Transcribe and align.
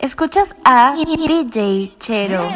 Escuchas 0.00 0.54
a 0.64 0.94
DJ 0.94 1.92
Chero. 1.98 2.46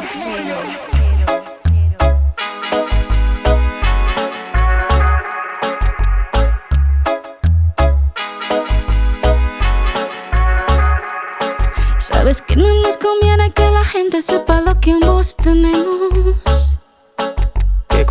Sabes 11.98 12.42
que 12.42 12.54
no 12.54 12.72
nos 12.83 12.97
conviene 12.97 13.51
que 13.53 13.69
la 13.72 13.83
gente 13.87 14.22
sepa 14.22 14.61
lo 14.61 14.79
que 14.79 14.93
ambos 14.93 15.35
tenemos. 15.35 16.42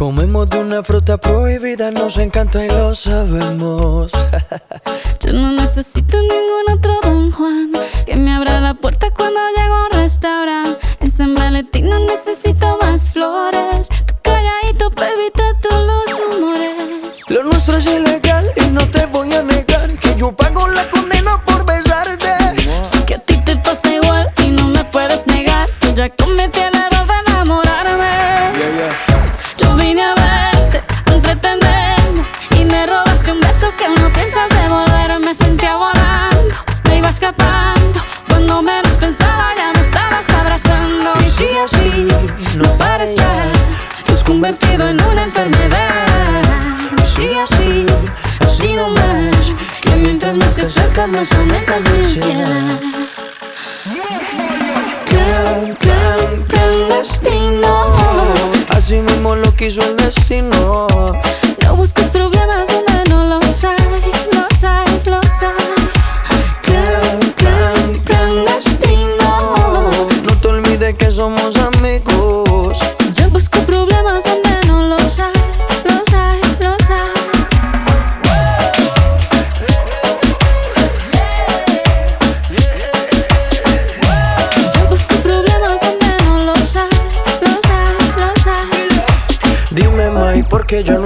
Comemos 0.02 0.50
de 0.50 0.58
una 0.58 0.82
fruta 0.82 1.20
prohibida, 1.20 1.92
nos 1.92 2.18
encanta 2.18 2.66
y 2.66 2.70
lo 2.70 2.96
sabemos. 2.96 4.12
Yo 5.24 5.32
no 5.32 5.52
necesito 5.52 6.18
ningún 6.24 6.76
otro 6.76 7.00
Don 7.04 7.32
Juan 7.32 7.74
que 8.08 8.16
me 8.16 8.34
abra 8.34 8.60
la 8.60 8.74
puerta 8.74 9.12
cuando 9.12 9.40
llego 9.56 9.76
a 9.76 9.86
un 9.86 9.92
restaurante. 9.92 10.80
En 11.02 11.12
San 11.12 11.36
Valentín 11.36 11.88
no 11.88 12.00
necesito 12.00 12.80
más 12.82 13.12
flores. 13.12 13.90
Tu 14.08 14.16
calladito, 14.24 14.90
baby, 14.90 15.32
todos 15.36 15.86
los 15.86 16.34
rumores. 16.34 17.24
Lo 17.28 17.44
nuestro 17.44 17.78
es 17.78 17.86
ilegal 17.86 18.21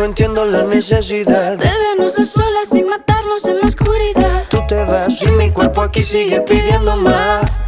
no 0.05 0.09
entiendo 0.09 0.45
la 0.45 0.61
necesidad. 0.61 1.57
De 1.57 1.65
vernos 1.65 2.19
a 2.19 2.25
solas 2.25 2.71
y 2.75 2.83
matarnos 2.83 3.43
en 3.45 3.59
la 3.59 3.67
oscuridad. 3.67 4.43
Tú 4.49 4.61
te 4.67 4.83
vas 4.83 5.19
y 5.23 5.31
mi 5.31 5.49
cuerpo 5.49 5.81
aquí 5.81 6.03
sigue 6.03 6.41
pidiendo 6.41 6.95
más. 6.97 7.64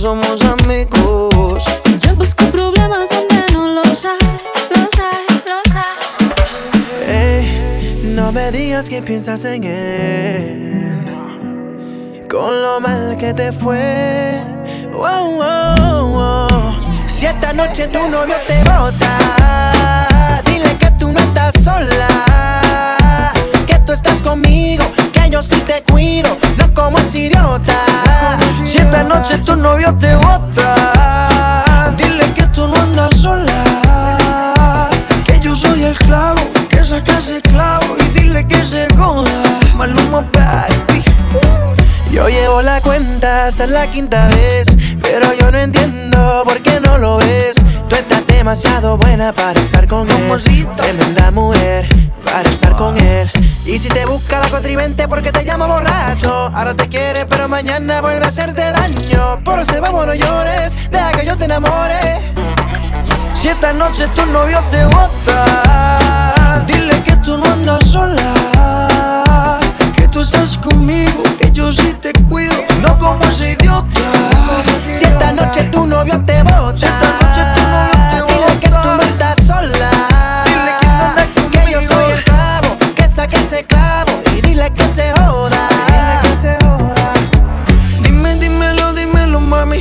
Somos 0.00 0.40
amigos. 0.42 1.64
Yo 2.00 2.14
busco 2.16 2.46
problemas 2.46 3.10
donde 3.10 3.52
no 3.52 3.68
los 3.68 4.04
hay, 4.06 4.18
los 4.70 4.98
hay, 4.98 5.26
los 5.46 5.76
hay. 7.04 7.44
No 8.14 8.32
me 8.32 8.50
digas 8.50 8.88
que 8.88 9.02
piensas 9.02 9.44
en 9.44 9.64
él. 9.64 11.06
Con 12.30 12.62
lo 12.62 12.80
mal 12.80 13.18
que 13.18 13.34
te 13.34 13.52
fue. 13.52 14.40
Si 17.06 17.26
esta 17.26 17.52
noche 17.52 17.86
tu 17.88 18.08
novio 18.08 18.36
te 18.46 18.58
bota, 18.64 20.40
dile 20.46 20.78
que 20.78 20.90
tú 20.98 21.12
no 21.12 21.20
estás 21.20 21.62
sola. 21.62 23.32
Que 23.66 23.78
tú 23.80 23.92
estás 23.92 24.22
conmigo, 24.22 24.84
que 25.12 25.28
yo 25.28 25.42
sí 25.42 25.60
te 25.66 25.82
cuido, 25.82 26.38
como 26.74 26.98
ese 26.98 27.20
idiota. 27.20 27.74
Si 28.64 28.78
esta 28.78 29.02
noche 29.02 29.38
tu 29.38 29.56
novio 29.56 29.94
te 29.98 30.14
bota, 30.14 31.92
dile 31.96 32.32
que 32.34 32.42
tú 32.48 32.66
no 32.66 32.74
andas 32.74 33.16
sola. 33.16 34.88
Que 35.24 35.40
yo 35.40 35.54
soy 35.54 35.84
el 35.84 35.96
clavo, 35.96 36.40
que 36.68 36.84
saca 36.84 37.18
ese 37.18 37.40
clavo 37.42 37.96
y 37.98 38.18
dile 38.18 38.46
que 38.46 38.64
se 38.64 38.86
joda. 38.96 39.30
Maluma, 39.76 40.24
baby. 40.32 41.02
Yo 42.12 42.28
llevo 42.28 42.62
la 42.62 42.80
cuenta 42.80 43.46
hasta 43.46 43.66
la 43.66 43.88
quinta 43.90 44.26
vez, 44.28 44.66
pero 45.02 45.32
yo 45.32 45.50
no 45.50 45.58
entiendo 45.58 46.42
por 46.44 46.60
qué 46.60 46.80
no 46.80 46.98
lo 46.98 47.18
ves. 47.18 47.54
Tú 47.88 47.96
estás 47.96 48.26
demasiado 48.26 48.96
buena 48.96 49.32
para 49.32 49.60
estar 49.60 49.86
con 49.86 50.08
él. 50.10 50.66
Tremenda 50.76 51.30
mujer 51.30 51.88
para 52.24 52.48
estar 52.48 52.76
con 52.76 52.96
él. 52.98 53.30
Y 53.64 53.78
si 53.78 53.88
te 53.88 54.06
busca 54.06 54.38
la 54.38 54.48
contrivente 54.48 55.06
porque 55.06 55.30
te 55.32 55.44
llama 55.44 55.66
borracho, 55.66 56.50
ahora 56.54 56.74
te 56.74 56.88
quiere, 56.88 57.26
pero 57.26 57.48
mañana 57.48 58.00
vuelve 58.00 58.24
a 58.24 58.28
hacerte 58.28 58.72
daño. 58.72 59.44
Por 59.44 59.60
eso 59.60 59.80
vamos, 59.80 60.06
no 60.06 60.14
llores, 60.14 60.76
deja 60.90 61.12
que 61.12 61.26
yo 61.26 61.36
te 61.36 61.44
enamore. 61.44 62.20
Si 63.34 63.48
esta 63.48 63.72
noche 63.72 64.08
tu 64.14 64.24
novio 64.26 64.62
te 64.70 64.84
bota, 64.86 66.64
dile 66.66 67.02
que 67.02 67.16
tú 67.16 67.36
no 67.36 67.44
andas 67.44 67.86
sola. 67.86 69.58
Que 69.94 70.08
tú 70.08 70.20
estás 70.22 70.56
conmigo, 70.56 71.22
que 71.38 71.52
yo 71.52 71.70
sí 71.70 71.94
te 72.00 72.12
cuido, 72.28 72.54
no 72.80 72.98
como 72.98 73.22
ese 73.24 73.52
idiota. 73.52 74.00
Si 74.82 75.04
esta 75.04 75.32
noche 75.32 75.64
tu 75.64 75.86
novio 75.86 76.18
te 76.24 76.42
bota, 76.42 76.88
dile 77.36 77.36
que 77.36 78.22
tú 78.24 78.40
no 78.40 78.46
estás 78.46 78.69
dile 84.60 84.74
que 84.74 84.84
se 84.84 85.12
joda. 85.12 85.68
Dime, 88.02 88.36
dímelo, 88.36 88.92
dímelo, 88.92 89.40
mami. 89.40 89.78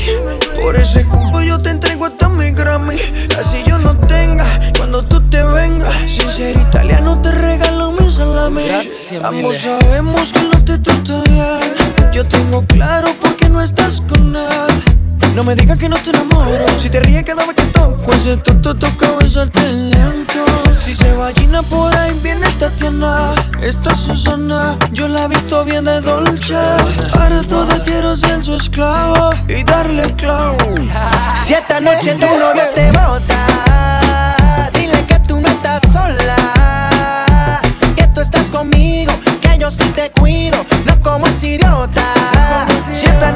Por 0.62 0.76
ese 0.76 1.04
cupo 1.04 1.42
yo 1.42 1.60
te 1.60 1.70
entrego 1.70 2.06
hasta 2.06 2.30
mi 2.30 2.52
Grammy. 2.52 2.96
Así 3.40 3.64
yo 3.66 3.78
no 3.78 3.98
tenga 3.98 4.46
cuando 4.78 5.04
tú 5.04 5.22
te 5.30 5.44
vengas. 5.44 5.94
Sin 6.06 6.30
ser 6.32 6.58
italiano 6.58 7.22
te 7.22 7.32
regalo 7.32 7.92
mi 7.92 8.10
salami. 8.10 8.64
Ambos 9.24 9.58
sabemos 9.58 10.32
que 10.32 10.44
no 10.44 10.64
te 10.64 10.78
trato 10.78 11.24
bien. 11.24 12.14
Yo 12.14 12.26
tengo 12.26 12.64
claro 12.66 13.14
por 13.22 13.36
qué 13.36 13.50
no 13.50 13.62
estás 13.62 14.02
con 14.02 14.36
él. 14.36 14.99
No 15.36 15.44
me 15.44 15.56
digas 15.56 15.78
que 15.78 15.90
no 15.90 15.98
te 15.98 16.10
enamoro. 16.10 16.66
Si 16.80 16.90
te 16.90 17.00
ríes 17.00 17.24
cada 17.24 17.46
vez 17.46 17.56
que 17.56 17.66
toco 17.66 18.12
ese 18.14 18.38
toto 18.38 18.76
toca 18.76 19.12
besarte 19.20 19.62
lento. 19.72 20.46
Si 20.84 20.94
se 20.94 21.12
va 21.14 21.32
por 21.70 21.96
ahí, 21.96 22.18
viene 22.24 22.48
Tatiana. 22.54 23.34
Esta 23.62 23.96
Susana, 23.98 24.78
yo 24.92 25.08
la 25.08 25.24
he 25.24 25.28
visto 25.28 25.64
bien 25.64 25.86
de 25.86 26.02
Dolce. 26.02 26.56
Para 27.14 27.42
toda 27.44 27.84
quiero 27.84 28.16
ser 28.16 28.44
su 28.44 28.56
esclavo 28.56 29.32
y 29.48 29.64
darle 29.64 30.14
clavo. 30.16 30.58
Si 31.46 31.54
esta 31.54 31.80
noche 31.80 32.16
tu 32.16 32.28
novio 32.28 32.64
te 32.76 32.92
bota, 32.92 34.70
dile 34.74 35.06
que 35.06 35.20
tú 35.28 35.40
no 35.40 35.48
estás 35.48 35.82
sola. 35.92 37.62
Que 37.96 38.08
tú 38.08 38.22
estás 38.22 38.50
conmigo, 38.50 39.14
que 39.42 39.58
yo 39.58 39.70
sí 39.70 39.86
te 39.96 40.10
cuido, 40.12 40.66
no 40.86 41.00
como 41.02 41.28
ese 41.28 41.48
idiota. 41.56 42.04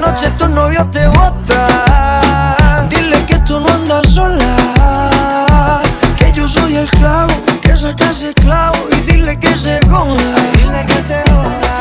Noche 0.05 0.29
tu 0.37 0.49
novio 0.49 0.85
te 0.91 1.07
bota, 1.07 2.57
dile 2.89 3.25
que 3.25 3.39
tú 3.47 3.57
no 3.57 3.67
andas 3.69 4.05
sola. 4.09 5.81
Que 6.17 6.29
yo 6.33 6.45
soy 6.45 6.75
el 6.75 6.89
clavo, 6.89 7.31
que 7.61 7.77
saca 7.77 8.09
ese 8.09 8.33
clavo 8.33 8.75
y 8.91 8.95
dile 9.09 9.39
que 9.39 9.55
se 9.55 9.79
joda. 9.87 10.35
Dile 10.57 10.85
que 10.85 11.01
se 11.07 11.23
joda. 11.31 11.79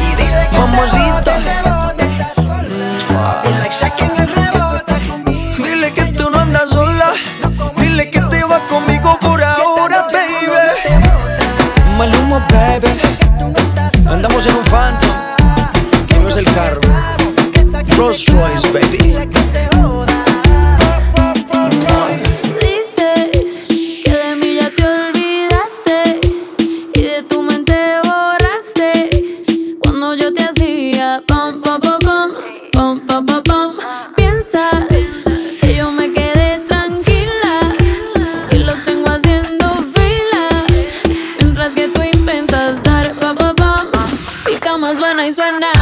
Y 0.00 0.16
dile 0.16 0.48
que 0.50 0.58
Mamacita. 0.58 1.38
Dile 3.44 4.09
el 16.40 16.46
carro. 16.54 16.80
Rolls 17.98 18.24
Royce, 18.26 18.72
baby. 18.72 19.14
Dices 22.60 23.66
que 24.04 24.10
de 24.10 24.36
mí 24.36 24.54
ya 24.54 24.70
te 24.70 24.86
olvidaste 24.86 26.20
y 26.94 27.02
de 27.02 27.22
tu 27.24 27.42
mente 27.42 27.74
borraste 28.04 29.10
cuando 29.80 30.14
yo 30.14 30.32
te 30.32 30.42
hacía 30.44 31.22
pam, 31.26 31.60
pam, 31.60 31.78
pam, 31.80 32.00
pam, 32.72 33.00
pam, 33.06 33.26
pam, 33.26 33.42
pam. 33.42 33.76
Piensas 34.16 34.88
que 35.60 35.76
yo 35.76 35.90
me 35.92 36.10
quedé 36.12 36.60
tranquila 36.68 37.74
y 38.50 38.58
los 38.58 38.82
tengo 38.86 39.08
haciendo 39.10 39.84
fila 39.94 40.64
mientras 41.38 41.72
que 41.74 41.88
tú 41.88 42.02
intentas 42.02 42.82
dar 42.82 43.12
pam, 43.16 43.36
pam, 43.36 43.54
pam. 43.56 43.88
Y 44.50 44.56
cama 44.56 44.96
suena 44.96 45.26
y 45.26 45.34
suena. 45.34 45.79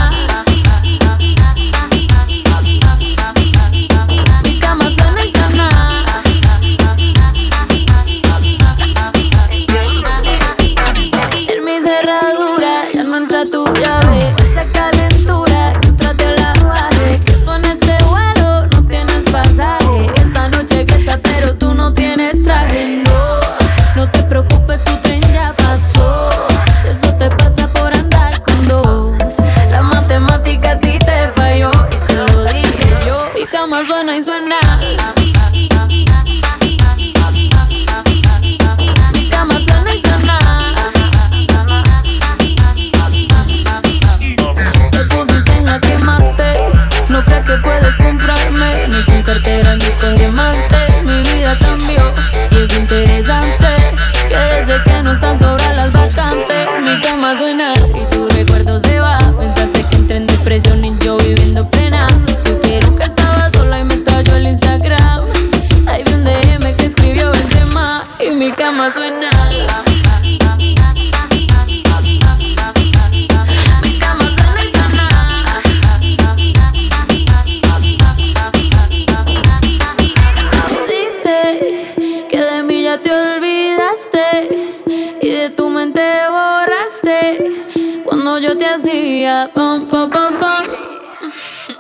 Yo 88.36 88.56
te 88.58 88.66
hacía 88.66 89.50
pam 89.54 89.86
pam 89.86 90.10
pam 90.10 90.38
pam. 90.38 90.66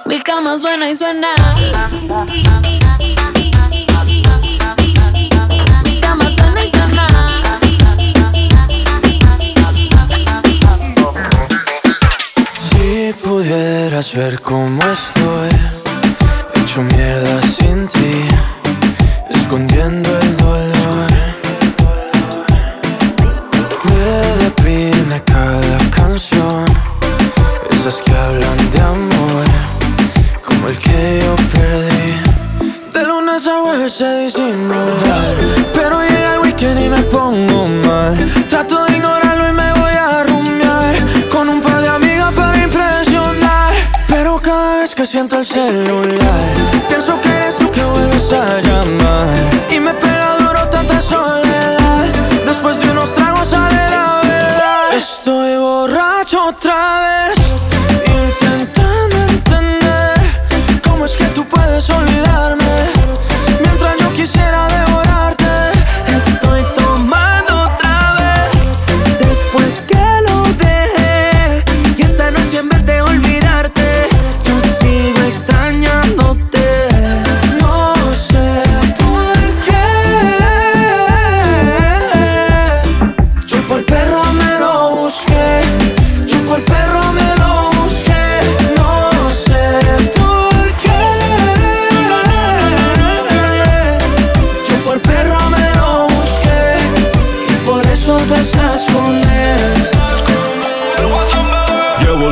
Mi 0.06 0.20
cama 0.22 0.58
suena 0.58 0.88
y 0.90 0.96
suena. 0.96 1.28
Mi 5.84 6.00
cama 6.00 6.24
suena 6.36 6.64
y 6.64 6.70
suena. 6.70 7.06
Si 12.70 13.12
pudieras 13.22 14.14
ver 14.14 14.40
cómo 14.40 14.82
estoy, 14.82 15.50
hecho 16.54 16.82
mierda 16.82 17.42
sin 17.42 17.86
ti, 17.88 18.24
escondiendo 19.30 20.18
el 20.18 20.36
dolor. 20.38 20.67
hacerlo 45.58 46.07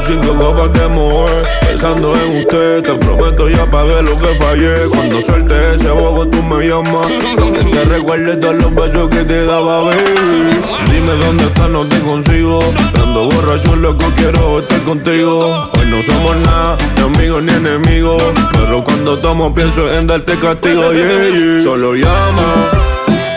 cinco 0.07 0.35
copas 0.35 0.73
de 0.73 0.89
mujer 0.89 1.49
Pensando 1.61 2.15
en 2.17 2.39
usted 2.39 2.83
Te 2.83 2.95
prometo 2.95 3.49
ya 3.49 3.71
pagué 3.71 4.03
lo 4.03 4.17
que 4.17 4.35
fallé. 4.37 4.75
Cuando 4.91 5.21
suelte 5.21 5.75
ese 5.75 5.91
bobo 5.91 6.27
tú 6.27 6.43
me 6.43 6.67
llamas. 6.67 7.07
Donde 7.37 7.61
te 7.61 7.85
recuerdes 7.85 8.41
todos 8.41 8.55
los 8.55 8.75
besos 8.75 9.09
que 9.11 9.25
te 9.25 9.45
daba, 9.45 9.85
baby. 9.85 10.61
Dime 10.91 11.13
dónde 11.25 11.45
estás, 11.45 11.69
no 11.69 11.85
te 11.85 11.99
consigo. 12.01 12.61
Ando 13.03 13.29
borracho, 13.29 13.77
loco, 13.77 14.05
quiero 14.17 14.61
estar 14.61 14.81
contigo. 14.83 15.71
Hoy 15.75 15.87
no 15.87 16.03
somos 16.03 16.37
nada, 16.37 16.77
ni 16.97 17.03
amigos 17.03 17.43
ni 17.43 17.53
enemigos. 17.53 18.23
Pero 18.53 18.83
cuando 18.85 19.19
tomo 19.19 19.55
pienso 19.55 19.93
en 19.93 20.07
darte 20.07 20.37
castigo, 20.37 20.93
yeah. 20.93 21.59
Solo 21.63 21.95
llama 21.95 22.71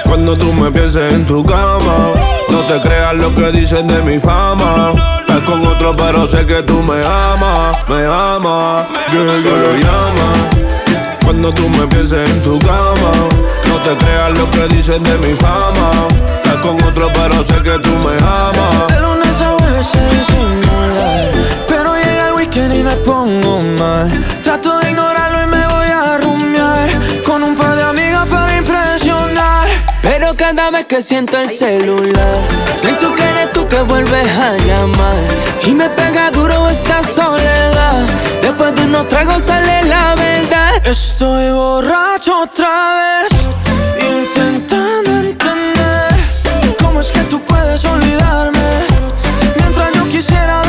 Cuando 0.05 0.37
tú 0.37 0.53
me 0.53 0.71
pienses 0.71 1.13
en 1.13 1.25
tu 1.25 1.43
cama, 1.43 2.13
no 2.49 2.59
te 2.61 2.81
creas 2.81 3.15
lo 3.15 3.33
que 3.35 3.51
dicen 3.51 3.87
de 3.87 4.01
mi 4.01 4.19
fama. 4.19 5.18
Estás 5.39 5.53
con 5.53 5.67
otro, 5.67 5.95
pero 5.95 6.27
sé 6.27 6.45
que 6.45 6.61
tú 6.63 6.83
me 6.83 7.01
amas, 7.01 7.77
me 7.87 8.05
amas. 8.05 8.87
Solo 9.41 9.73
llama. 9.73 10.33
Cuando 11.23 11.53
tú 11.53 11.69
me 11.69 11.87
pienses 11.87 12.29
en 12.29 12.41
tu 12.41 12.59
cama, 12.59 13.11
no 13.69 13.77
te 13.81 13.95
creas 14.03 14.37
lo 14.37 14.51
que 14.51 14.67
dicen 14.75 15.01
de 15.01 15.17
mi 15.19 15.33
fama. 15.35 15.91
Estás 16.43 16.57
con 16.57 16.81
otro, 16.83 17.09
pero 17.13 17.45
sé 17.45 17.61
que 17.63 17.79
tú 17.79 17.89
me 17.89 18.17
amas. 18.17 18.87
De 18.89 18.99
lunes 18.99 19.41
a 19.41 19.53
veces 19.53 20.25
simular, 20.27 21.31
pero 21.69 21.95
llega 21.95 22.27
el 22.27 22.33
weekend 22.33 22.75
y 22.75 22.83
me 22.83 22.95
pongo 22.97 23.61
mal. 23.77 24.11
Trato 24.43 24.77
de 24.79 24.89
ignorarlo 24.89 25.18
Pero 30.11 30.35
cada 30.35 30.71
vez 30.71 30.85
que 30.85 31.03
siento 31.03 31.37
el 31.37 31.47
celular, 31.51 32.39
pienso 32.81 33.13
que 33.13 33.21
eres 33.21 33.53
tú 33.53 33.67
que 33.67 33.79
vuelves 33.83 34.27
a 34.27 34.57
llamar. 34.57 35.21
Y 35.63 35.71
me 35.75 35.87
pega 35.87 36.31
duro 36.31 36.67
esta 36.67 37.03
soledad. 37.03 38.07
Después 38.41 38.75
de 38.75 38.85
unos 38.85 39.07
tragos 39.07 39.43
sale 39.43 39.83
la 39.83 40.15
verdad. 40.15 40.83
Estoy 40.83 41.51
borracho 41.51 42.41
otra 42.41 42.71
vez, 42.97 43.39
intentando 44.01 45.11
entender 45.11 46.09
cómo 46.79 47.01
es 47.01 47.11
que 47.11 47.21
tú 47.25 47.39
puedes 47.41 47.85
olvidarme. 47.85 48.67
Mientras 49.57 49.93
yo 49.93 50.09
quisiera 50.09 50.68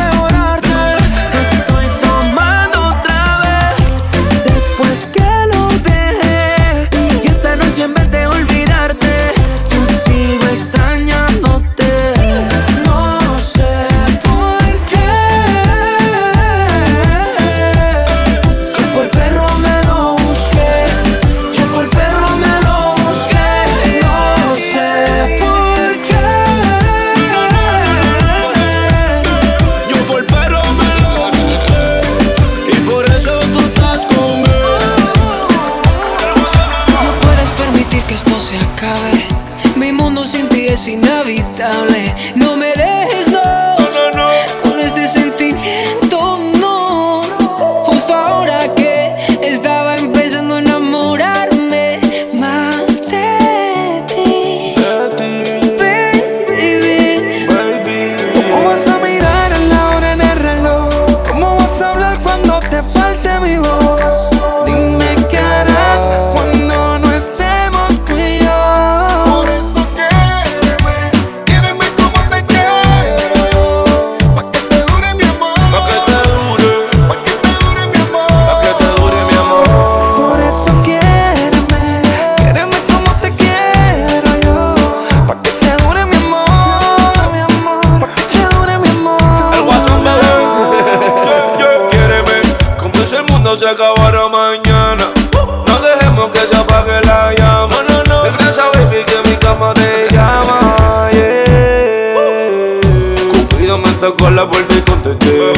Me 104.00 104.06
tocó 104.06 104.30
la 104.30 104.48
puerta 104.48 104.74
y 104.74 104.80
contesté. 104.80 105.52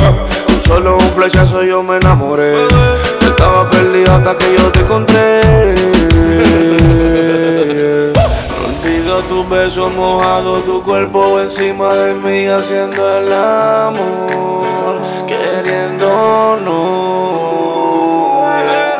Con 0.46 0.62
solo 0.64 0.96
un 0.96 1.10
flechazo 1.12 1.62
yo 1.62 1.80
me 1.80 1.98
enamoré. 1.98 2.66
Estaba 3.20 3.70
perdido 3.70 4.12
hasta 4.12 4.36
que 4.36 4.56
yo 4.58 4.72
te 4.72 4.80
encontré. 4.80 5.40
Contigo 8.60 9.20
tus 9.28 9.48
besos 9.48 9.92
mojados, 9.94 10.64
tu 10.64 10.82
cuerpo 10.82 11.38
encima 11.40 11.94
de 11.94 12.14
mí 12.14 12.48
haciendo 12.48 13.18
el 13.18 13.32
amor, 13.32 15.00
queriéndonos. 15.28 16.72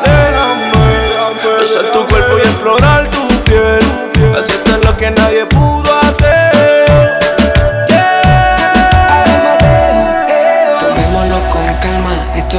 Déjame 0.04 1.60
besar 1.60 1.90
tu 1.92 2.06
cuerpo 2.06 2.38
y 2.38 2.42
explorar 2.42 3.10
tu 3.10 3.26
piel, 3.42 3.80
hacerte 4.38 4.86
lo 4.86 4.96
que 4.96 5.10
nadie 5.10 5.46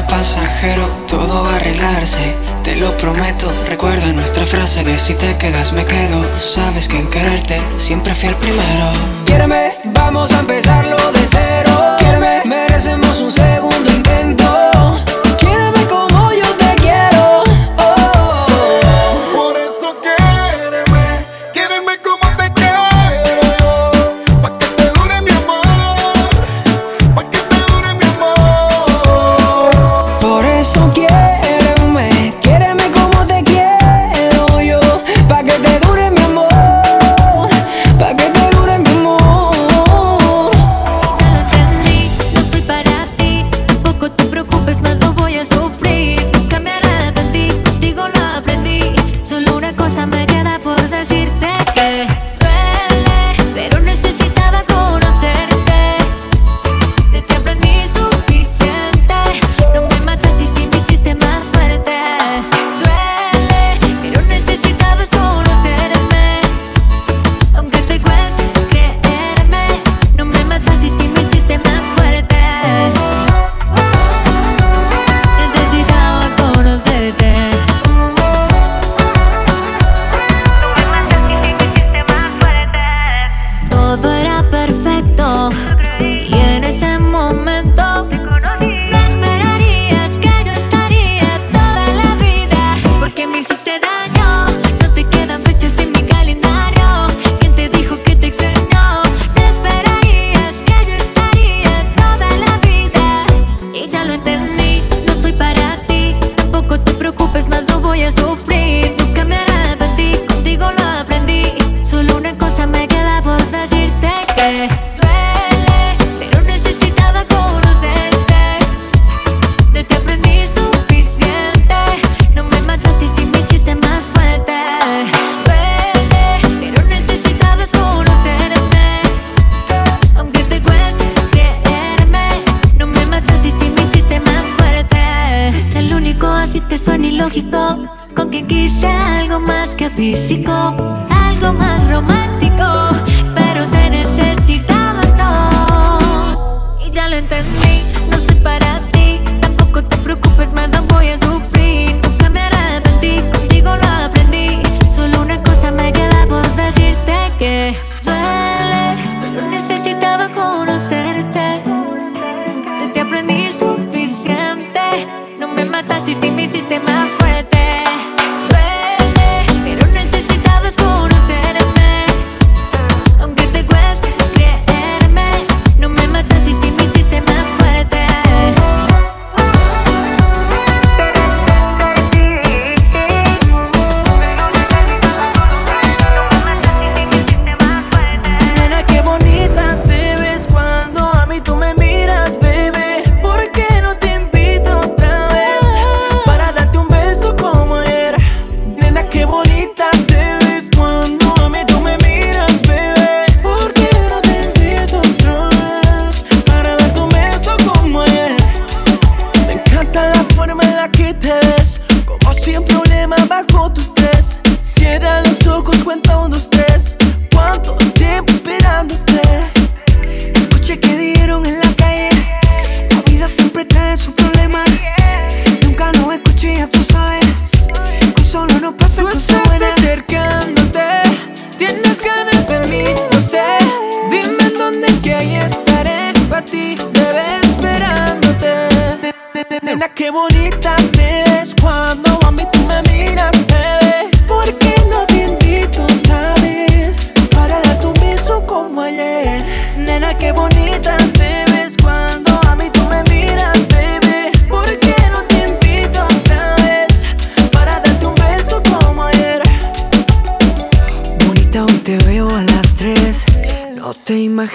pasajero, 0.07 0.88
todo 1.07 1.43
va 1.43 1.53
a 1.53 1.55
arreglarse, 1.57 2.36
te 2.63 2.75
lo 2.75 2.95
prometo. 2.98 3.51
Recuerda 3.67 4.13
nuestra 4.13 4.45
frase 4.45 4.83
de 4.83 4.98
si 5.00 5.13
te 5.15 5.36
quedas 5.38 5.74
me 5.74 5.86
quedo, 5.86 6.24
sabes 6.39 6.88
que 6.88 6.98
en 6.98 7.10
quererte 7.10 7.62
siempre 7.75 8.15
fui 8.15 8.29
el 8.29 8.36
primero. 8.36 8.91
Quiéreme, 9.25 9.77
vamos 9.86 10.31
a 10.33 10.39
empezarlo 10.39 10.92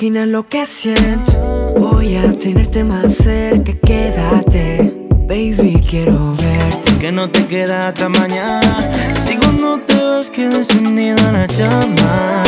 Imagina 0.00 0.26
lo 0.26 0.48
que 0.48 0.64
siento. 0.64 1.74
Voy 1.76 2.14
a 2.14 2.32
tenerte 2.32 2.84
más 2.84 3.14
cerca, 3.14 3.72
quédate. 3.84 4.94
Baby, 5.26 5.82
quiero 5.90 6.36
verte. 6.36 6.98
Que 7.00 7.10
no 7.10 7.28
te 7.28 7.44
queda 7.46 7.88
hasta 7.88 8.08
mañana. 8.08 8.92
Sigo 9.26 9.50
no 9.60 9.80
te 9.80 10.00
vas, 10.00 10.30
queda 10.30 10.58
encendida 10.58 11.32
la 11.32 11.46
llama. 11.48 12.44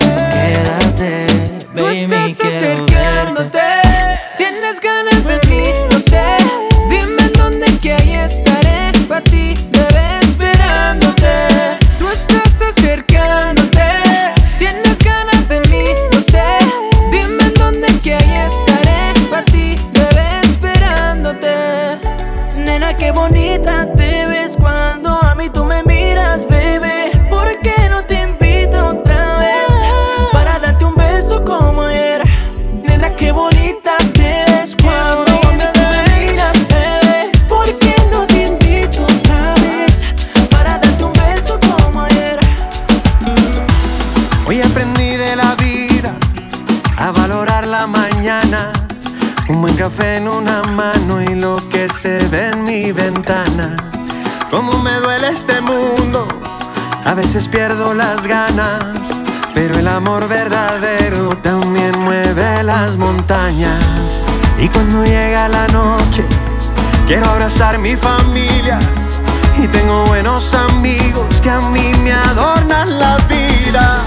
Quédate, 0.00 1.26
baby. 1.74 1.76
Tú 1.76 1.86
estás 1.86 2.36
quiero 2.38 2.56
acercándote. 2.56 3.58
Verte. 3.58 4.20
Tienes 4.36 4.80
ganas 4.80 5.24
de 5.24 5.48
mí, 5.48 5.62
no 5.92 6.00
sé. 6.00 6.26
Dime 6.90 7.22
en 7.22 7.32
dónde 7.34 7.66
que 7.80 7.92
ahí 7.92 8.14
estaré. 8.14 8.90
Para 9.06 9.22
ti, 9.22 9.54
bebé, 9.70 10.18
esperándote. 10.22 11.78
Tú 12.00 12.08
estás 12.08 12.45
en 50.16 50.28
una 50.28 50.62
mano 50.62 51.20
y 51.20 51.34
lo 51.34 51.56
que 51.68 51.90
se 51.90 52.26
ve 52.28 52.48
en 52.48 52.64
mi 52.64 52.90
ventana. 52.90 53.76
Cómo 54.50 54.78
me 54.78 54.92
duele 54.94 55.28
este 55.28 55.60
mundo, 55.60 56.26
a 57.04 57.12
veces 57.12 57.46
pierdo 57.48 57.92
las 57.92 58.26
ganas, 58.26 59.22
pero 59.52 59.78
el 59.78 59.86
amor 59.86 60.26
verdadero 60.26 61.36
también 61.42 61.98
mueve 61.98 62.62
las 62.62 62.96
montañas. 62.96 64.24
Y 64.58 64.68
cuando 64.68 65.04
llega 65.04 65.48
la 65.48 65.66
noche, 65.68 66.24
quiero 67.06 67.28
abrazar 67.28 67.76
mi 67.78 67.94
familia 67.94 68.78
y 69.62 69.66
tengo 69.68 70.06
buenos 70.06 70.54
amigos 70.54 71.40
que 71.42 71.50
a 71.50 71.60
mí 71.60 71.92
me 72.02 72.12
adornan 72.12 72.98
la 72.98 73.18
vida 73.28 74.02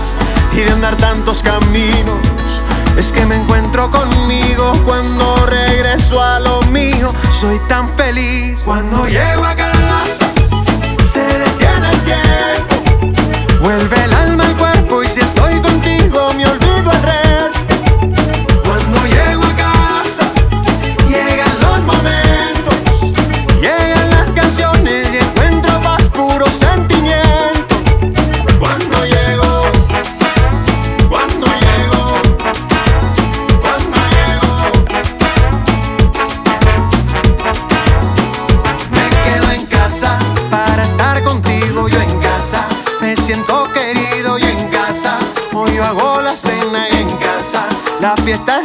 y 0.54 0.62
de 0.62 0.72
andar 0.72 0.98
tantos 0.98 1.43
caminos 1.43 2.38
es 2.97 3.12
que 3.12 3.25
me 3.25 3.36
encuentro 3.36 3.89
conmigo 3.91 4.73
cuando 4.86 5.36
regreso 5.45 6.21
a 6.21 6.39
lo 6.39 6.62
mío. 6.63 7.10
Soy 7.39 7.60
tan 7.67 7.89
feliz 7.95 8.62
cuando 8.65 9.06
llego 9.08 9.45
a 9.45 9.56
casa. 9.56 10.32
Se 11.12 11.21
detiene 11.21 11.89
el 11.91 12.02
tiempo. 12.02 13.62
Vuelve 13.62 14.08
la 14.08 14.19
fiesta. 48.30 48.59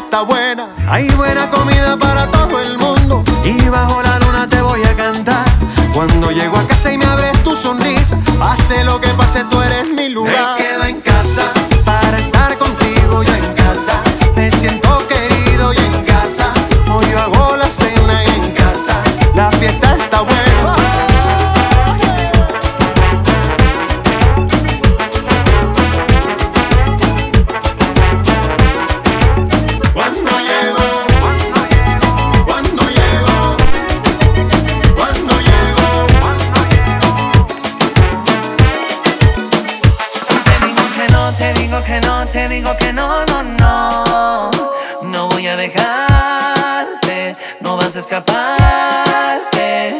Escaparte. 47.96 49.92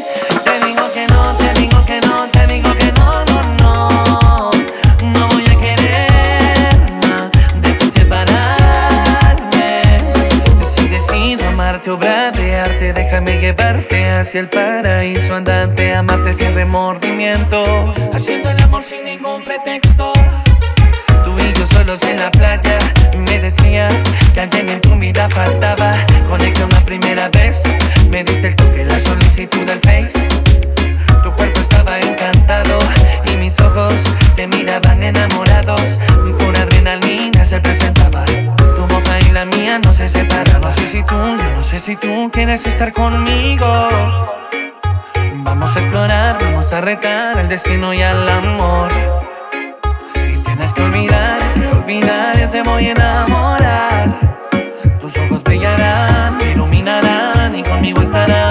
Te 0.44 0.66
digo 0.66 0.83
que 0.92 1.07
no, 1.07 1.35
te 1.37 1.61
digo 1.61 1.85
que 1.85 2.00
no, 2.00 2.28
te 2.28 2.46
digo 2.46 2.74
que 2.74 2.92
no, 2.92 3.24
no, 3.26 3.42
no. 3.61 4.50
No 5.02 5.28
voy 5.28 5.44
a 5.44 5.57
querer 5.61 6.74
más 7.07 7.30
de 7.61 7.72
ti 7.74 7.88
separarme. 7.88 9.83
Si 10.62 10.88
decido 10.88 11.46
amarte, 11.48 11.90
obrar 11.90 12.35
de 12.35 12.57
arte, 12.57 12.92
déjame 12.92 13.38
llevarte 13.38 14.11
hacia 14.11 14.40
el 14.40 14.48
paraíso 14.48 15.37
andante, 15.37 15.94
amarte 15.94 16.33
sin 16.33 16.54
remordimiento, 16.54 17.94
haciendo 18.12 18.50
el 18.50 18.61
amor 18.61 18.83
sin 18.83 19.04
ningún 19.04 19.44
pretexto. 19.44 20.13
Solos 21.74 22.04
en 22.04 22.18
la 22.18 22.30
playa. 22.30 22.78
Me 23.18 23.40
decías 23.40 24.04
que 24.32 24.40
alguien 24.40 24.68
en 24.68 24.80
tu 24.80 24.94
vida 24.94 25.28
faltaba 25.28 25.94
Conexión 26.28 26.72
a 26.72 26.84
primera 26.84 27.28
vez. 27.30 27.64
Me 28.10 28.22
diste 28.22 28.48
el 28.48 28.56
toque, 28.56 28.84
la 28.84 29.00
solicitud 29.00 29.66
del 29.66 29.80
face. 29.80 30.28
Tu 31.22 31.32
cuerpo 31.32 31.60
estaba 31.60 31.98
encantado 31.98 32.78
Y 33.26 33.37
mis 33.38 33.58
ojos 33.58 34.04
te 34.37 34.46
miraban 34.46 35.02
enamorados. 35.02 35.98
Pura 36.38 36.62
adrenalina 36.62 37.44
se 37.44 37.60
presentaba. 37.60 38.24
Tu 38.24 38.87
boca 38.87 39.18
y 39.20 39.32
la 39.32 39.44
mía 39.44 39.80
no 39.80 39.92
se 39.92 40.08
separaban. 40.08 40.60
No 40.60 40.70
sé 40.70 40.87
si 40.87 41.02
tú, 41.02 41.16
no 41.16 41.62
sé 41.62 41.80
si 41.80 41.96
tú 41.96 42.30
quieres 42.32 42.68
estar 42.68 42.92
conmigo. 42.92 43.88
Vamos 45.42 45.76
a 45.76 45.80
explorar, 45.80 46.37
vamos 46.40 46.72
a 46.72 46.80
retar 46.80 47.37
al 47.37 47.48
destino 47.48 47.92
y 47.92 48.00
al 48.00 48.28
amor 48.28 49.34
que 50.72 50.83
olvidar, 50.83 51.38
que 51.55 51.66
olvidar, 51.66 52.38
yo 52.38 52.48
te 52.48 52.62
voy 52.62 52.87
a 52.87 52.92
enamorar. 52.92 54.38
Tus 54.98 55.18
ojos 55.18 55.42
brillarán, 55.44 56.38
me 56.38 56.53
iluminarán 56.53 57.55
y 57.55 57.62
conmigo 57.62 58.00
estarán. 58.00 58.43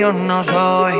Yo 0.00 0.12
no 0.14 0.42
soy. 0.42 0.94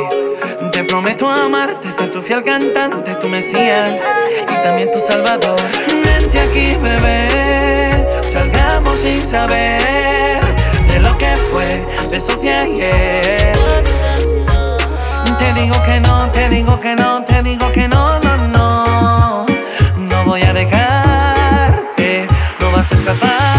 Te 0.73 0.85
prometo 0.85 1.27
amarte, 1.27 1.91
ser 1.91 2.11
tu 2.11 2.21
fiel 2.21 2.43
cantante, 2.43 3.15
tu 3.15 3.29
mesías 3.29 4.03
y 4.43 4.63
también 4.63 4.91
tu 4.91 5.01
salvador. 5.01 5.59
Vente 6.05 6.39
aquí, 6.39 6.77
bebé, 6.77 8.07
salgamos 8.23 9.01
sin 9.01 9.25
saber 9.25 10.41
de 10.87 11.01
lo 11.01 11.17
que 11.17 11.35
fue 11.35 11.83
besos 12.13 12.43
de 12.43 12.53
ayer. 12.53 13.83
Te 15.39 15.53
digo 15.55 15.77
que 15.83 16.01
no, 16.01 16.31
te 16.31 16.51
digo 16.51 16.79
que 16.79 16.95
no, 16.95 17.25
te 17.25 17.43
digo 17.43 17.73
que 17.73 17.89
no, 17.89 18.21
no, 18.21 18.37
no. 18.49 19.47
No 19.97 20.25
voy 20.27 20.43
a 20.43 20.53
dejarte, 20.53 22.29
no 22.61 22.71
vas 22.71 22.93
a 22.93 22.95
escaparte. 22.97 23.50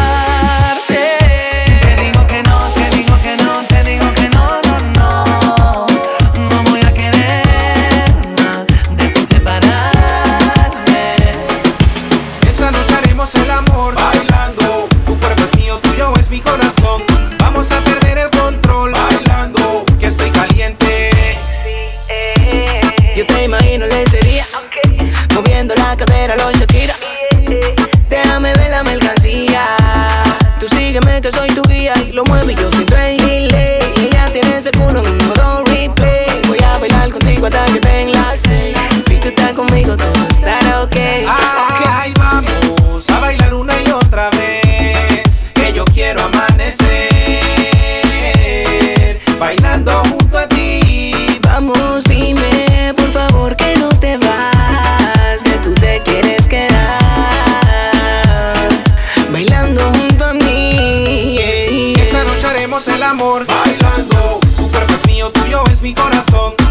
El 62.72 63.04
amor 63.04 63.46
bailando. 63.46 64.40
Tu 64.56 64.72
cuerpo 64.72 64.94
es 64.94 65.06
mío, 65.06 65.30
tuyo 65.32 65.62
es 65.70 65.82
mi 65.82 65.94
corazón. 65.94 66.71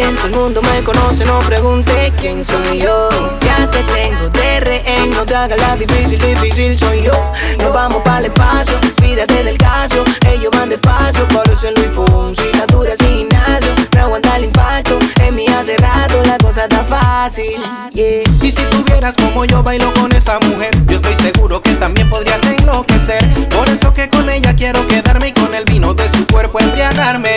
Todo 0.00 0.26
el 0.26 0.32
mundo 0.32 0.62
me 0.62 0.82
conoce, 0.82 1.24
no 1.24 1.38
pregunte 1.40 2.12
quién 2.18 2.42
soy 2.42 2.80
yo. 2.80 3.08
Ya 3.40 3.70
te 3.70 3.80
tengo 3.84 4.28
de 4.30 4.60
rehén, 4.60 5.10
no 5.10 5.24
te 5.24 5.36
hagas 5.36 5.60
la 5.60 5.76
difícil, 5.76 6.18
difícil 6.18 6.76
soy 6.76 7.04
yo. 7.04 7.12
Nos 7.60 7.72
vamos 7.72 8.02
para 8.02 8.18
el 8.18 8.24
espacio, 8.26 8.76
pídate 8.96 9.44
del 9.44 9.56
caso, 9.56 10.02
ellos 10.32 10.50
van 10.50 10.68
despacio, 10.68 11.28
eso 11.52 11.70
Luis 11.70 11.90
Fonsi, 11.94 12.52
la 12.54 12.66
dura 12.66 12.96
sin 12.96 13.18
gimnasio, 13.18 13.72
me 13.92 14.00
aguanta 14.00 14.36
el 14.36 14.44
impacto, 14.46 14.98
en 15.20 15.34
mí 15.36 15.46
hace 15.46 15.76
rato 15.76 16.20
la 16.24 16.38
cosa 16.38 16.64
está 16.64 16.84
fácil. 16.84 17.62
Y 17.92 18.50
si 18.50 18.62
tuvieras 18.64 19.14
como 19.16 19.44
yo 19.44 19.62
bailo 19.62 19.92
con 19.94 20.10
esa 20.10 20.40
mujer, 20.40 20.74
yo 20.88 20.96
estoy 20.96 21.14
seguro 21.14 21.62
que 21.62 21.72
también 21.74 22.10
podrías 22.10 22.40
enloquecer. 22.42 23.22
Por 23.48 23.68
eso 23.68 23.94
que 23.94 24.08
con 24.10 24.28
ella 24.28 24.56
quiero 24.56 24.84
quedarme 24.88 25.28
y 25.28 25.32
con 25.32 25.54
el 25.54 25.64
vino 25.64 25.94
de 25.94 26.08
su 26.08 26.26
cuerpo 26.26 26.58
embriagarme. 26.58 27.36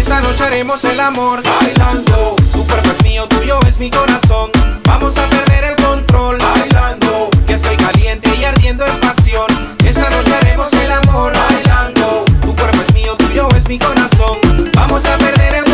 Esta 0.00 0.18
noche 0.22 0.44
haremos 0.44 0.82
el 0.84 0.98
amor 0.98 1.42
bailando. 1.42 2.34
Tu 2.54 2.66
cuerpo 2.66 2.90
es 2.90 3.04
mío, 3.04 3.28
tuyo 3.28 3.58
es 3.68 3.78
mi 3.78 3.90
corazón. 3.90 4.50
Vamos 4.84 5.18
a 5.18 5.28
perder 5.28 5.64
el 5.64 5.76
control 5.76 6.38
bailando. 6.38 7.28
Que 7.46 7.52
estoy 7.52 7.76
caliente 7.76 8.34
y 8.34 8.44
ardiendo 8.44 8.86
en 8.86 8.98
pasión. 8.98 9.46
Esta 9.84 10.08
noche 10.08 10.34
haremos 10.34 10.72
el 10.72 10.90
amor 10.90 11.34
bailando. 11.36 12.24
Tu 12.40 12.56
cuerpo 12.56 12.80
es 12.80 12.94
mío, 12.94 13.14
tuyo 13.18 13.46
es 13.54 13.68
mi 13.68 13.78
corazón. 13.78 14.38
Vamos 14.74 15.04
a 15.04 15.18
perder 15.18 15.56
el 15.56 15.69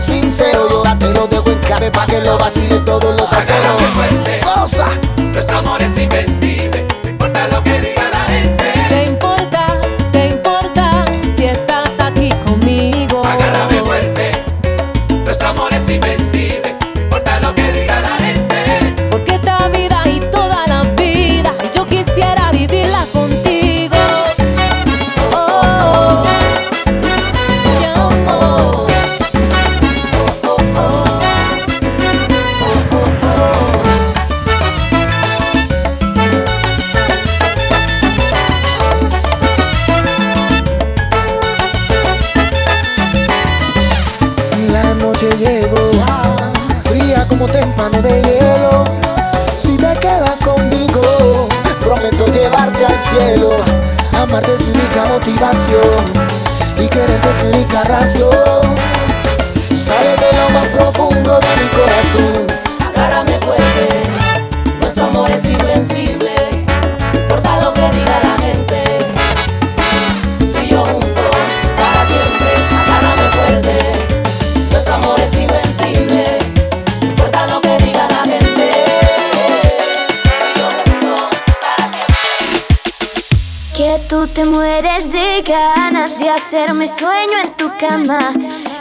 sincero. 0.00 0.84
Yo 0.84 0.98
te 0.98 1.12
lo 1.12 1.26
dejo 1.26 1.50
en 1.50 1.58
clave 1.60 1.90
para 1.90 2.06
que 2.06 2.20
lo 2.20 2.38
vacile 2.38 2.78
todos 2.80 3.16
los 3.16 3.32
aceros. 3.32 3.82
Pues. 3.94 4.17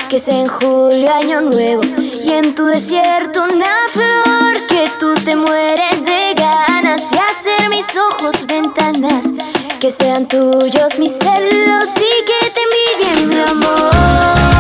que 0.10 0.20
sea 0.20 0.39
en 0.39 0.48
julio 0.48 1.13
año 1.13 1.41
nuevo 1.41 1.82
y 2.24 2.32
en 2.32 2.56
tu 2.56 2.65
desierto 2.65 3.43
una 3.43 3.65
flor 3.89 4.67
que 4.70 4.86
tú 5.00 5.13
te 5.15 5.36
mueres 5.36 6.06
de 6.06 6.34
ganas 6.34 7.02
y 7.12 7.17
hacer 7.17 7.70
mis 7.70 7.88
ojos 7.98 8.46
ventanas 8.48 9.34
que 9.82 9.89
sean 9.89 10.28
tuyos 10.28 10.98
mis 10.98 11.12
celos 11.12 11.89
y 11.96 12.26
que 12.26 12.52
te 12.52 12.62
envidien 12.62 13.30
mi 13.30 13.41
amor. 13.50 14.57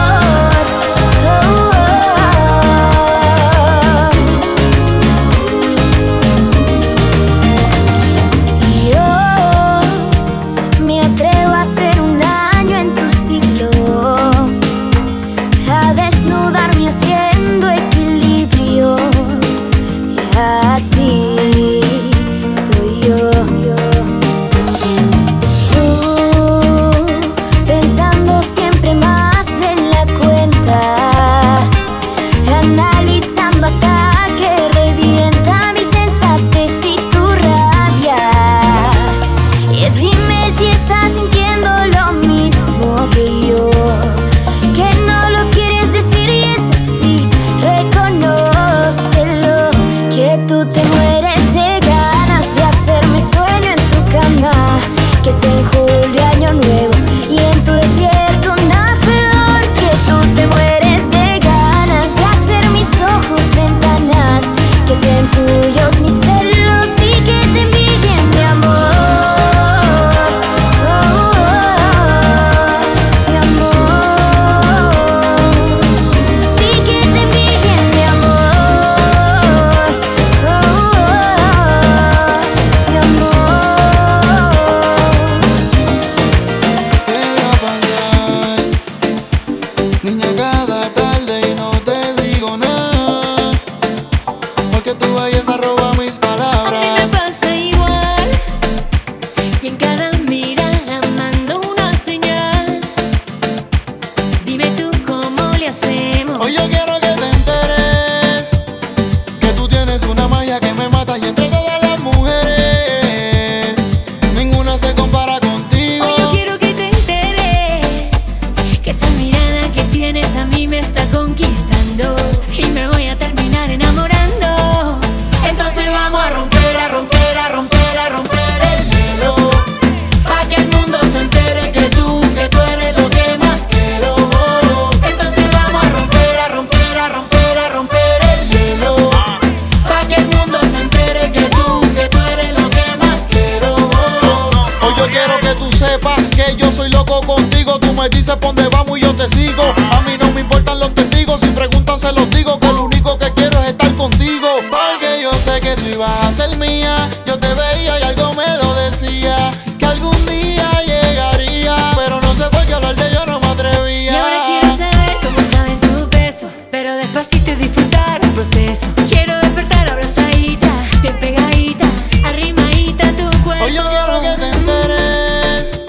Hoy 173.67 173.73
yo 173.73 173.83
quiero 173.89 174.21
que 174.21 174.29
te 174.39 174.47
enteres 174.47 175.81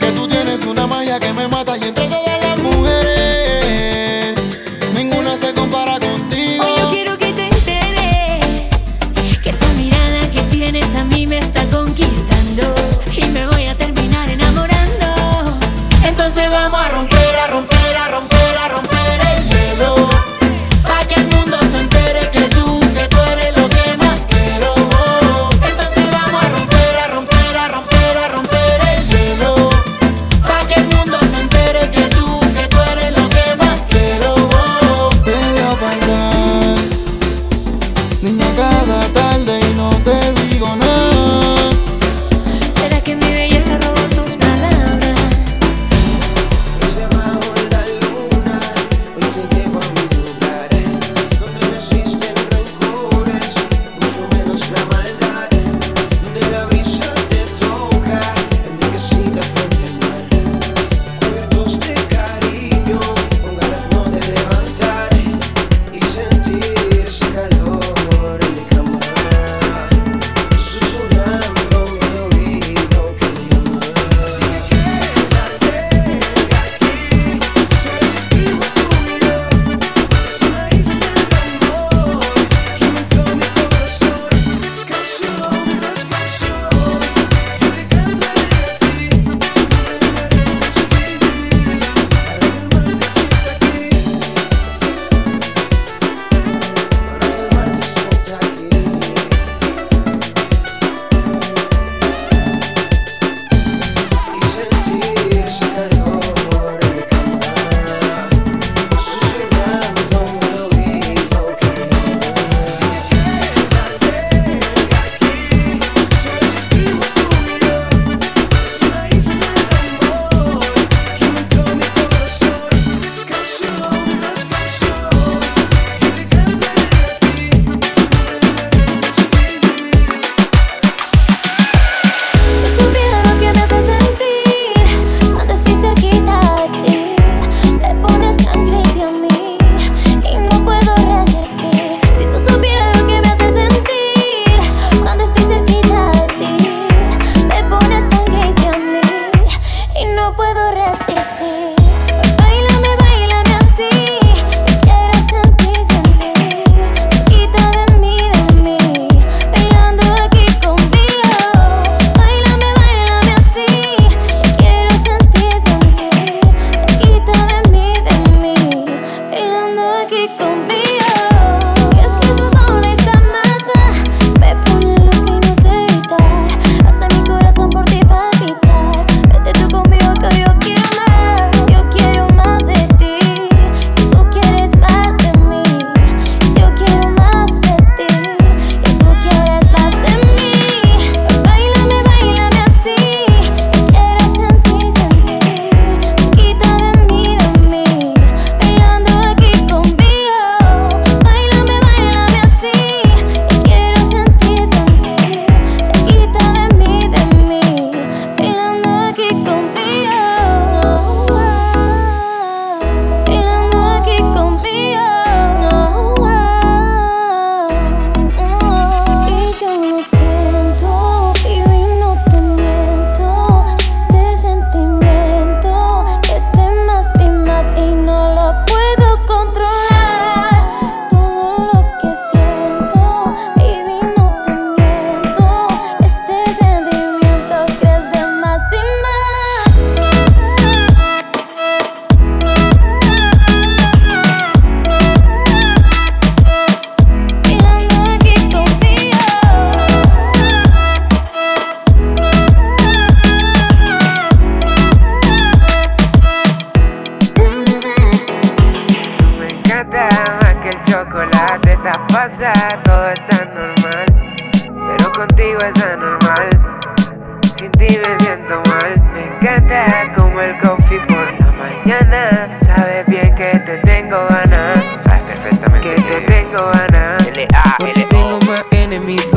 que 0.00 0.10
tú 0.16 0.26
tienes 0.26 0.66
una 0.66 0.88
magia 0.88 1.20
que 1.20 1.32
me 1.34 1.46
mata 1.46 1.76
y 1.76 1.84
entre 1.84 2.08
todos 2.08 2.25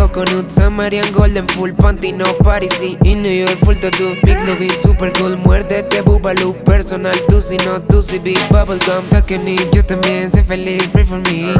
enemies, 0.09 0.25
coconut, 0.25 0.49
Samarian 0.49 1.11
Golden, 1.11 1.47
full 1.47 1.71
panty, 1.71 2.11
no 2.11 2.25
party, 2.43 2.67
y 3.03 3.15
New 3.15 3.31
York, 3.31 3.57
full 3.59 3.75
tattoo, 3.75 4.15
big 4.23 4.37
lobby, 4.47 4.69
super 4.69 5.11
cool, 5.13 5.37
muérdete, 5.37 6.01
bubaloo, 6.01 6.53
personal, 6.63 7.15
tú 7.27 7.41
si 7.41 7.57
no, 7.57 7.81
tú 7.81 8.01
si 8.01 8.19
big 8.19 8.39
bubblegum, 8.49 9.05
ni 9.43 9.57
yo 9.71 9.83
también 9.83 10.29
sé 10.29 10.43
feliz, 10.43 10.87
pray 10.91 11.05
for 11.05 11.19
me. 11.19 11.53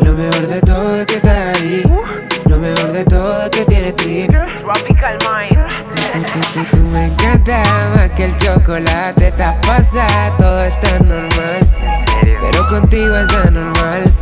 Lo 0.00 0.12
mejor 0.12 0.46
de 0.46 0.60
todo 0.60 1.00
es 1.00 1.06
que 1.06 1.16
estás 1.16 1.56
ahí, 1.56 1.82
lo 2.46 2.58
mejor 2.58 2.92
de 2.92 3.04
todo 3.04 3.42
es 3.44 3.50
que 3.50 3.64
tienes 3.64 3.96
trip. 3.96 4.30
Tropical 4.30 5.18
mind. 5.22 5.64
Tú, 6.70 6.78
me 6.92 7.06
encanta 7.06 7.62
más 7.94 8.10
que 8.12 8.26
el 8.26 8.36
chocolate, 8.38 9.28
estás 9.28 9.56
pasada, 9.66 10.36
todo 10.36 10.64
está 10.64 10.98
normal, 11.00 11.68
pero 12.40 12.66
contigo 12.68 13.16
es 13.16 13.32
anormal. 13.32 14.13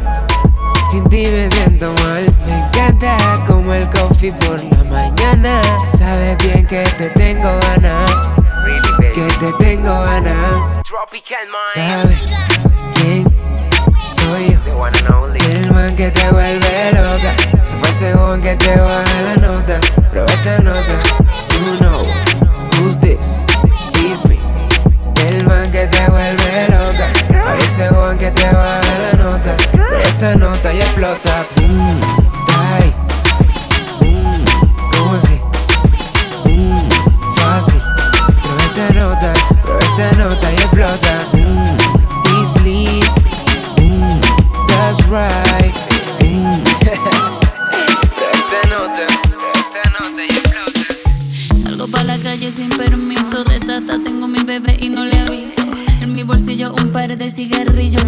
Sin 0.92 1.08
ti 1.08 1.26
me 1.26 1.48
siento 1.48 1.90
mal. 2.04 2.26
Me 2.44 2.58
encanta 2.58 3.16
como 3.46 3.72
el 3.72 3.88
coffee 3.88 4.30
por 4.30 4.62
la 4.62 4.84
mañana. 4.84 5.62
Sabes 5.90 6.36
bien 6.36 6.66
que 6.66 6.82
te 6.98 7.08
tengo 7.08 7.48
ganas. 7.62 8.10
Que 9.14 9.26
te 9.40 9.52
tengo 9.54 10.02
ganas. 10.02 10.36
Sabes 11.72 12.20
quién 12.96 13.24
soy 14.10 14.50
yo. 14.50 14.86
El 15.50 15.72
man 15.72 15.96
que 15.96 16.10
te 16.10 16.30
vuelve 16.30 16.92
loca. 16.92 17.62
Se 17.62 17.74
fue 17.76 17.90
según 17.90 18.42
que 18.42 18.54
te 18.56 18.78
baja 18.78 19.22
la 19.22 19.36
nota. 19.36 19.80
Pero 20.12 20.26
esta 20.26 20.58
nota, 20.58 20.94
you 21.54 21.78
know 21.78 22.04
who's 22.76 22.98
this? 22.98 23.46
It's 23.94 24.26
me. 24.26 24.38
El 25.26 25.42
man 25.46 25.70
que 25.70 25.86
te 25.86 26.06
vuelve 26.10 26.68
loca. 26.68 27.08
Parece 27.46 27.88
Juan 27.88 28.18
que 28.18 28.30
te 28.30 28.44
baja 28.44 28.98
la 28.98 29.12
nota. 29.24 29.81
Esta 30.22 30.36
nota 30.36 30.72
ya 30.72 30.84
explota. 30.84 31.48
Boom, 31.56 32.00
die. 32.46 32.94
Boom, 33.98 34.44
¿cómo 34.92 35.14
así? 35.14 35.40
Boom, 36.44 36.88
fácil. 37.34 37.82
Pero 38.40 38.56
esta 38.60 38.94
nota, 38.94 39.32
pero 39.64 39.78
esta 39.80 40.12
nota 40.12 40.52
ya 40.52 40.62
explota. 40.62 41.12
Boom, 41.32 41.76
lit. 42.62 43.04
Boom, 43.76 44.20
that's 44.68 45.02
right. 45.10 45.74
Boom. 46.20 46.62
pero 48.14 48.30
esta 48.30 48.60
nota, 48.70 49.04
pero 49.26 49.52
esta 49.56 49.82
nota 49.90 50.22
ya 50.28 50.38
explota. 50.38 51.64
Salgo 51.64 51.88
pa' 51.88 52.04
la 52.04 52.16
calle 52.18 52.52
sin 52.52 52.68
permiso, 52.68 53.42
desata, 53.42 53.98
tengo 54.04 54.28
mi 54.28 54.44
bebé 54.44 54.78
y 54.82 54.88
no 54.88 55.04
le 55.04 55.18
aviso. 55.18 55.66
En 56.02 56.14
mi 56.14 56.22
bolsillo 56.22 56.74
un 56.74 56.92
par 56.92 57.16
de 57.16 57.28
cigarrillos, 57.28 58.01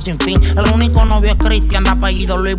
sin 0.00 0.18
fin. 0.18 0.40
El 0.42 0.72
único 0.72 1.04
novio 1.04 1.30
es 1.30 1.36
Cristian, 1.36 1.84
de 1.84 1.90
apellido 1.90 2.36
Luis. 2.36 2.56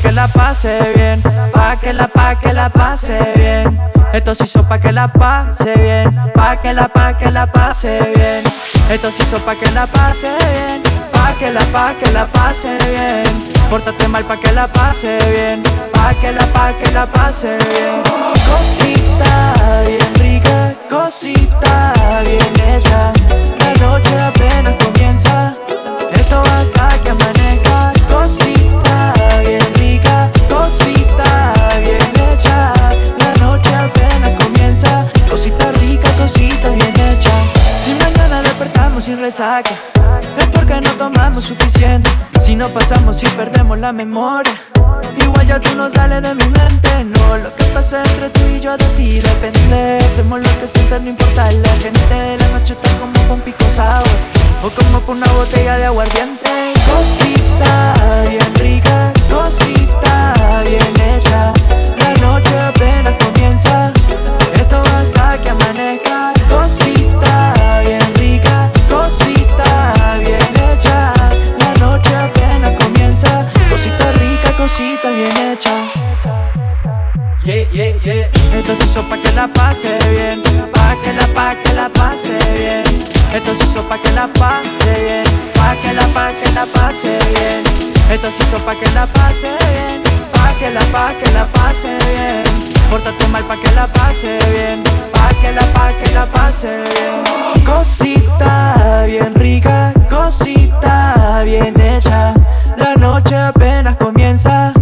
Que 0.00 0.12
la 0.12 0.28
pase 0.28 0.92
bien, 0.94 1.22
pa' 1.52 1.76
que 1.76 1.92
la, 1.92 2.08
pa' 2.08 2.38
que 2.38 2.52
la 2.52 2.68
pase 2.68 3.18
bien. 3.36 3.78
Esto 4.12 4.34
se 4.34 4.44
hizo 4.44 4.62
pa' 4.66 4.78
que 4.78 4.92
la 4.92 5.08
pase 5.08 5.74
bien, 5.76 6.14
pa' 6.34 6.56
que 6.60 6.72
la, 6.72 6.88
pa' 6.88 7.16
que 7.16 7.30
la 7.30 7.46
pase 7.46 7.98
bien. 8.14 8.42
Esto 8.90 9.10
se 9.10 9.22
hizo 9.22 9.38
pa' 9.40 9.54
que 9.54 9.70
la 9.70 9.86
pase 9.86 10.28
bien, 10.52 10.82
pa' 11.12 11.34
que 11.38 11.50
la, 11.50 11.60
pa' 11.72 11.94
que 11.94 12.10
la 12.12 12.26
pase 12.26 12.78
bien. 12.88 13.24
Pórtate 13.68 14.08
mal 14.08 14.24
pa' 14.24 14.36
que 14.36 14.52
la 14.52 14.66
pase 14.66 15.18
bien, 15.32 15.62
pa' 15.92 16.14
que 16.14 16.32
la, 16.32 16.46
pa' 16.46 16.72
que 16.72 16.90
la 16.92 17.06
pase 17.06 17.56
bien. 17.56 18.02
Cosita 18.50 19.82
bien 19.86 20.14
rica, 20.16 20.74
cosita 20.88 21.92
bien 22.24 22.54
hecha. 22.68 23.12
La 23.58 23.86
noche 23.86 24.18
apenas 24.20 24.74
comienza, 24.84 25.54
esto 26.12 26.42
hasta 26.58 26.88
que 27.02 27.10
amanezca. 27.10 27.49
Resaca, 39.16 39.70
es 40.38 40.46
porque 40.46 40.80
no 40.80 40.90
tomamos 40.92 41.44
suficiente. 41.44 42.08
Si 42.40 42.56
no 42.56 42.68
pasamos 42.68 43.22
y 43.22 43.26
perdemos 43.26 43.78
la 43.78 43.92
memoria. 43.92 44.52
Igual 45.16 45.46
ya 45.46 45.60
tú 45.60 45.74
no 45.76 45.90
sales 45.90 46.22
de 46.22 46.34
mi 46.34 46.44
mente, 46.44 47.04
no 47.04 47.36
Lo 47.36 47.54
que 47.54 47.64
pasa 47.74 48.02
entre 48.02 48.30
tú 48.30 48.40
y 48.56 48.60
yo 48.60 48.76
de 48.76 48.84
ti 48.96 49.20
depende. 49.20 49.98
Hacemos 49.98 50.40
lo 50.40 50.60
que 50.60 50.66
sientes, 50.66 51.02
no 51.02 51.10
importa 51.10 51.50
la 51.50 51.76
gente 51.76 52.36
La 52.38 52.48
noche 52.48 52.72
está 52.72 52.88
como 52.98 53.28
con 53.28 53.40
pico 53.40 53.64
sour. 53.74 54.02
O 54.62 54.70
como 54.70 55.00
con 55.06 55.18
una 55.18 55.30
botella 55.32 55.76
de 55.76 55.86
aguardiente. 55.86 56.74
Cosita 56.86 57.94
bien 58.28 58.54
rica, 58.56 59.12
cosita 59.30 60.62
bien 60.66 60.94
hecha. 61.08 61.52
La 61.98 62.14
noche 62.20 62.58
apenas 62.58 63.14
comienza. 63.24 63.92
Esto 64.54 64.82
hasta 64.98 65.38
que 65.38 65.50
amanezca 65.50 65.99
yeah. 75.64 75.88
Esto 78.54 78.74
se 78.74 78.84
hizo 78.84 79.02
pa' 79.08 79.16
que 79.16 79.32
la 79.32 79.48
pase 79.48 79.98
bien, 80.10 80.42
pa' 80.72 80.96
que 81.02 81.12
la, 81.12 81.26
pa' 81.34 81.54
que 81.62 81.72
la 81.72 81.88
pase 81.88 82.38
bien. 82.54 82.82
Esto 83.34 83.54
se 83.54 83.64
hizo 83.64 83.82
pa' 83.88 83.98
que 83.98 84.12
la 84.12 84.28
pase 84.28 84.92
bien, 84.92 85.24
pa' 85.54 85.74
que 85.76 85.94
la, 85.94 86.06
pa' 86.08 86.32
que 86.32 86.52
la 86.52 86.66
pase 86.66 87.18
bien. 87.34 87.64
Esto 88.10 88.30
se 88.30 88.42
hizo 88.42 88.58
pa' 88.58 88.74
que 88.74 88.90
la 88.90 89.06
pase 89.06 89.48
bien, 89.72 90.02
pa' 90.32 90.52
que 90.58 90.70
la, 90.70 90.80
pa' 90.92 91.14
que 91.14 91.30
la 91.32 91.46
pase 91.46 91.96
bien. 92.12 92.42
Pórtate 92.90 93.26
mal 93.28 93.44
pa' 93.44 93.56
que 93.56 93.70
la 93.72 93.86
pase 93.86 94.36
bien, 94.52 94.82
pa' 95.12 95.30
que 95.40 95.52
la, 95.52 95.62
pa' 95.72 95.92
que 95.92 96.12
la 96.12 96.26
pase 96.26 96.82
bien. 96.90 97.22
Cosita 97.64 99.04
bien 99.06 99.34
rica, 99.34 99.94
cosita 100.08 101.42
bien 101.44 101.80
hecha. 101.80 102.34
La 102.76 102.94
noche 102.96 103.36
apenas 103.36 103.96
comienza, 103.96 104.72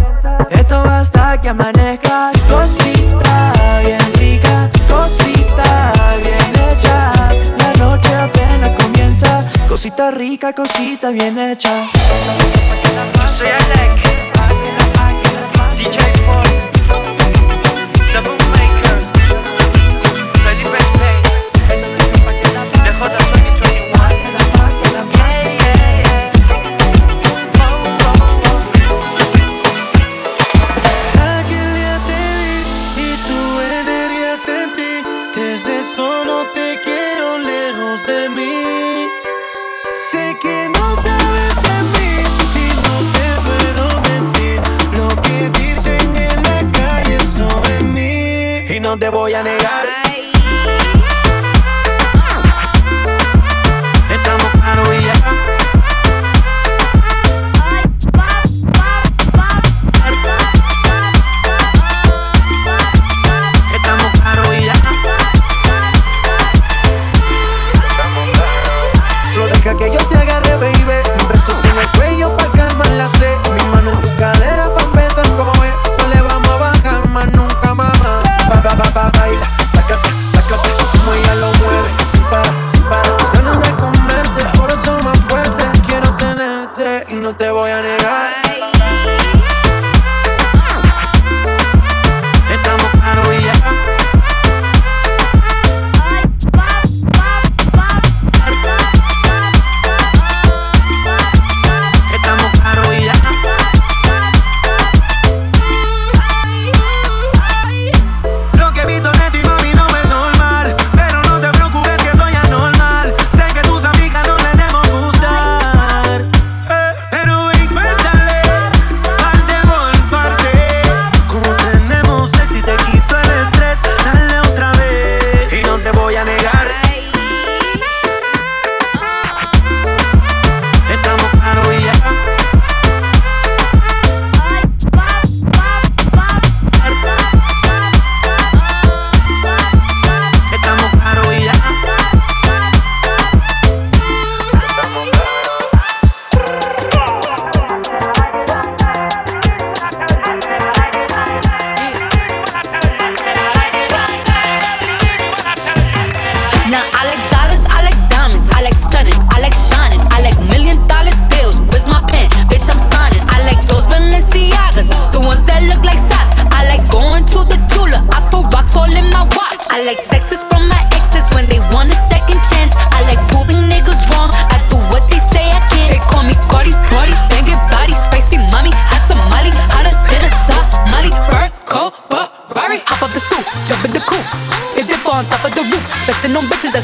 que 1.49 1.63
amanezca 1.63 2.31
Cosita 2.47 3.81
bien 3.83 4.13
rica, 4.15 4.69
cosita 4.87 5.93
bien 6.23 6.69
hecha. 6.69 7.11
La 7.57 7.73
noche 7.85 8.15
apenas 8.15 8.69
comienza 8.81 9.49
Cosita 9.67 10.11
rica, 10.11 10.53
cosita 10.53 11.09
bien 11.09 11.37
hecha. 11.37 11.87
Yo 13.15 13.33
soy 13.37 13.47
Alec. 13.47 13.89
DJ 15.77 16.25
Paul. 16.25 16.68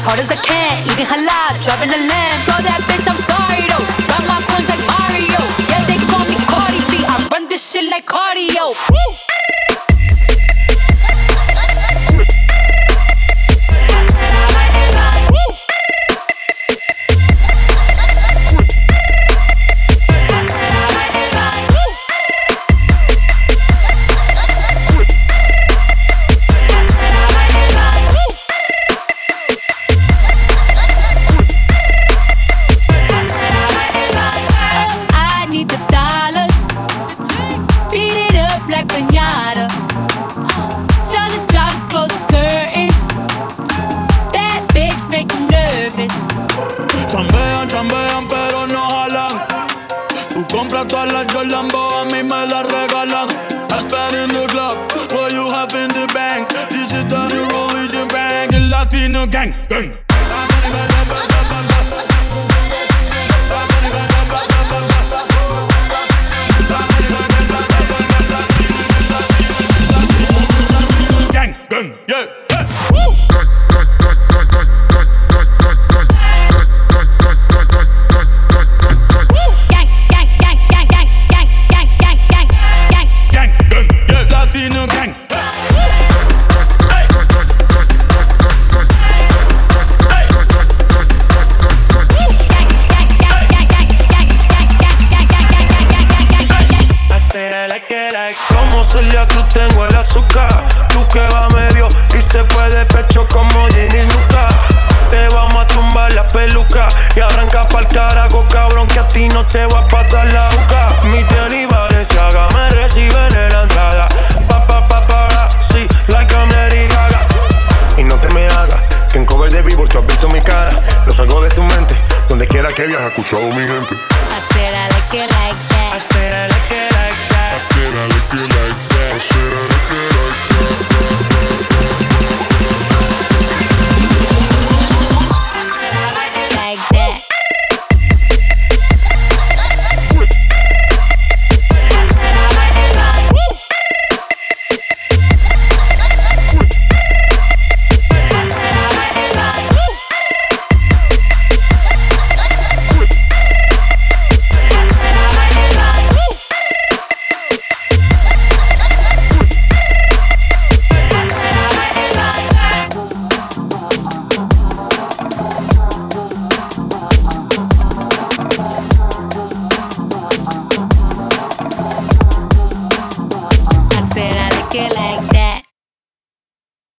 hard 0.06 0.20
as 0.22 0.30
I 0.30 0.38
can. 0.38 0.86
Eating 0.86 1.04
halal, 1.10 1.52
driving 1.66 1.90
a 1.90 2.00
lamb. 2.06 2.38
Saw 2.46 2.62
that 2.62 2.80
bitch, 2.86 3.06
I'm 3.10 3.18
sorry 3.26 3.66
though. 3.66 3.86
Got 4.06 4.22
my 4.30 4.38
coins 4.46 4.70
like 4.70 4.82
Mario. 4.86 5.42
Yeah, 5.66 5.82
they 5.90 5.98
call 6.06 6.22
me 6.30 6.38
Cardi 6.46 6.80
B. 6.86 7.02
I 7.02 7.18
run 7.34 7.48
this 7.50 7.66
shit 7.66 7.90
like 7.90 8.06
cardio. 8.06 8.70
Woo! 8.90 9.25